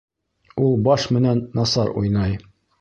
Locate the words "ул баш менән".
0.67-1.45